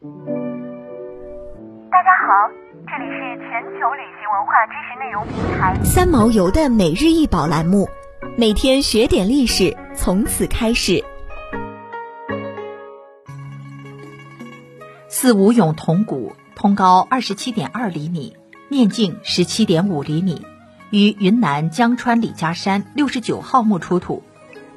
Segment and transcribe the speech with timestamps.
[0.00, 0.04] 大
[2.04, 2.48] 家好，
[2.86, 7.88] 这里是全球旅行文化知识内容平台三毛游的每日一宝栏目，
[8.36, 11.02] 每天学点历史，从此开始。
[15.08, 18.36] 四五俑铜鼓，通高二十七点二厘米，
[18.68, 20.46] 面径十七点五厘米，
[20.90, 24.22] 于云南江川李家山六十九号墓出土。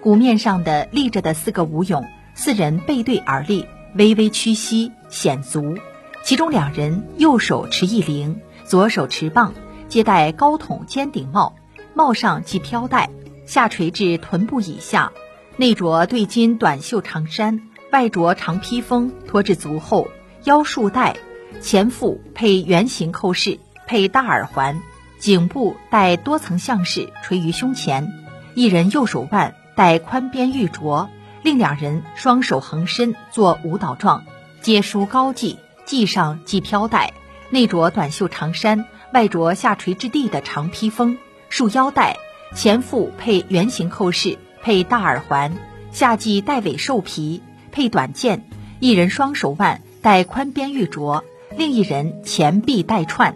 [0.01, 5.77] 鼓面上的立着的四个武俑，四人背对而立，微微屈膝，显足。
[6.23, 9.53] 其中两人右手持一铃，左手持棒，
[9.87, 11.55] 皆戴高筒尖顶帽，
[11.93, 13.09] 帽上系飘带，
[13.45, 15.11] 下垂至臀部以下，
[15.57, 20.07] 内着对襟短袖长衫，外着长披风，拖至足后，
[20.43, 21.17] 腰束带，
[21.61, 24.81] 前腹配圆形扣饰，配大耳环，
[25.17, 28.13] 颈部带多层项饰垂于胸前，
[28.55, 29.55] 一人右手腕。
[29.73, 31.07] 戴宽边玉镯，
[31.43, 34.23] 另两人双手横伸做舞蹈状，
[34.61, 37.13] 皆梳高髻，髻上系飘带，
[37.49, 41.17] 内着短袖长衫，外着下垂至地的长披风，
[41.49, 42.17] 束腰带，
[42.55, 45.57] 前腹配圆形扣饰，配大耳环，
[45.91, 48.45] 下系带尾兽皮，配短剑。
[48.79, 51.23] 一人双手腕戴宽边玉镯，
[51.55, 53.35] 另一人前臂带串。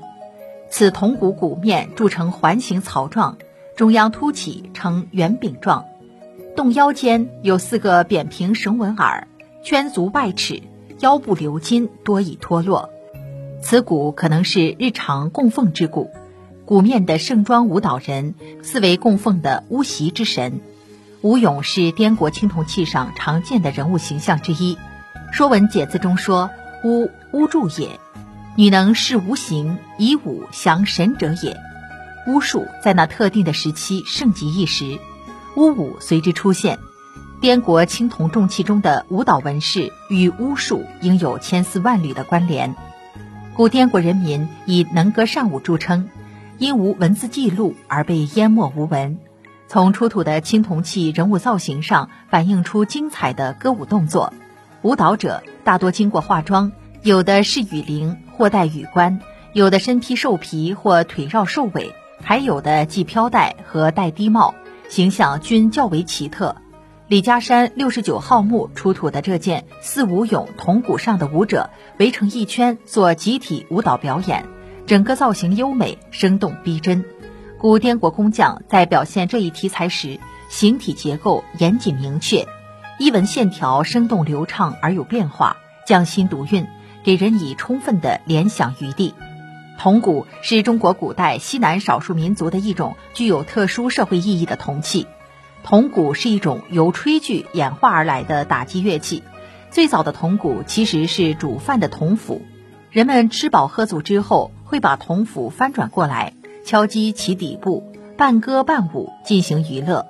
[0.70, 3.38] 此铜鼓鼓面铸成环形槽状，
[3.76, 5.86] 中央凸起呈圆饼状。
[6.56, 9.28] 洞腰间有四个扁平绳纹耳，
[9.62, 10.64] 圈足外尺，
[11.00, 12.90] 腰部鎏金多已脱落。
[13.62, 16.12] 此鼓可能是日常供奉之鼓。
[16.64, 20.62] 鼓面的盛装舞蹈人，四为供奉的巫习之神。
[21.22, 24.76] 吴勇是滇国青铜器上常见的人物形象之一。
[25.34, 26.50] 《说文解字》中说
[26.86, 28.00] ：“巫，巫祝也，
[28.56, 31.58] 女能视无形，以武降神者也。”
[32.28, 34.98] 巫术在那特定的时期盛极一时。
[35.56, 36.80] 巫舞随之出现，
[37.40, 42.76] 滇国青铜重器中的舞蹈纹饰与巫术应有千丝万缕的关联。
[43.56, 46.10] 古滇国人民以能歌善舞著称，
[46.58, 49.18] 因无文字记录而被淹没无闻。
[49.68, 54.34] 从出土的青铜器人物造型上反映出精彩的歌舞动作，
[54.82, 59.22] 舞蹈者大多经过化妆，有的是羽翎或戴羽冠，
[59.54, 64.54] 有的身披兽皮或腿绕兽尾，还有的系飘带和戴低帽。
[64.90, 66.56] 形象均较为奇特。
[67.08, 74.46] 李家山六十九号墓出土的这件四五俑铜鼓上的舞者围成一圈做集体舞蹈表演，
[74.88, 77.06] 整个造型优美、生动逼真。
[77.60, 80.20] 古滇国工匠在表现这一题材时，
[80.50, 82.48] 形体结构严谨明确，
[82.98, 86.66] 衣纹线条生动流畅而有变化，匠心独运，
[87.04, 89.14] 给人以充分的联想余地。
[89.78, 95.08] 铜鼓是中国古代西南少数民族的一种具有特殊社会意义的铜器。
[95.64, 99.24] 铜鼓是一种由炊具演化而来的打击乐器。
[99.72, 102.42] 最早的铜鼓其实是煮饭的铜釜，
[102.92, 106.34] 人们吃饱喝足之后，会把铜釜翻转过来，
[106.64, 107.84] 敲击其底部，
[108.16, 110.06] 半歌半舞进行娱乐。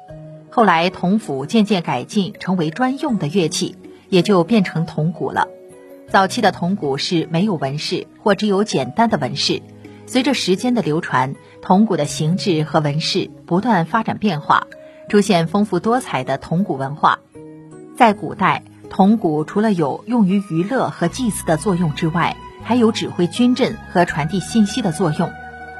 [0.51, 3.75] 后来，铜釜渐渐改进成为专用的乐器，
[4.09, 5.47] 也就变成铜鼓了。
[6.15, 9.61] 早期的铜鼓是没有纹饰或只有简单的纹饰，
[10.05, 14.65] 随着时间的流传，铜鼓的形制和纹饰不断发展变化，
[15.09, 17.19] 出现丰富多彩的铜鼓文化。
[17.97, 25.29] 在古代，铜鼓除了有用于娱乐和祭祀的作用之外，还有指挥军阵和传递信息的作用，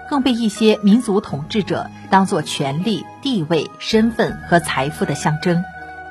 [0.10, 5.64] 更被一些民族统治者当作权力、地位、身份和财富的象征，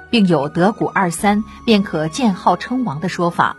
[0.09, 3.59] 并有得鼓二三便可建号称王的说法。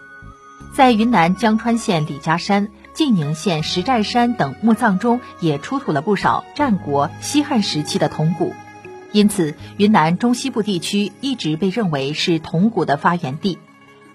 [0.75, 8.53] 在云南江川县李家山、晋宁县石寨山等墓葬中，也出土了不少战国、西汉时期的铜鼓，
[9.13, 13.57] 因此云南中西部地区一直被认为是铜鼓的发源地。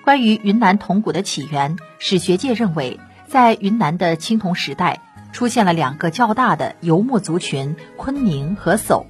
[0.04, 5.00] 关于云南铜鼓的起源，史学界认为，在云南的青铜时代，
[5.32, 9.06] 出现了两个较大的游牧族群——昆明和叟，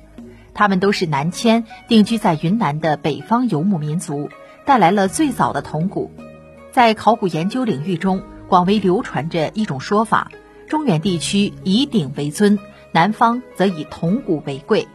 [0.54, 4.28] 他们都是南迁定居在云南的北方游牧民族，
[4.64, 6.12] 带来了最早的铜鼓。
[6.72, 10.30] 在考古研究领域中，广为流传着一种说法：
[10.68, 12.58] 中原地区以鼎为尊，
[12.92, 14.86] 南方则以铜鼓为贵。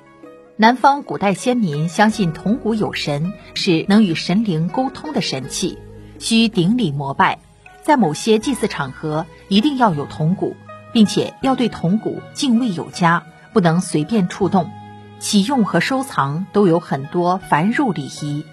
[0.55, 5.77] 南方古代先民相信铜鼓有神，是能与神灵沟通的神器，
[6.17, 7.39] 需顶礼膜拜。
[7.83, 10.55] 在某些祭祀场合，一定要有铜鼓，
[10.93, 14.71] 并且要对铜鼓敬畏有加，不能随便触动。
[15.19, 18.45] 启用和收藏都有很多繁缛礼仪。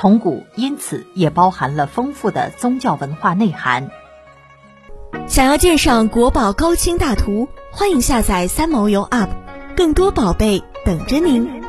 [0.00, 3.90] 铜鼓因此也包含了丰富的宗教文化内涵。
[5.26, 9.28] 想要鉴赏国宝高清大图，欢迎下载三毛游 App，
[9.76, 11.59] 更多宝贝等着您。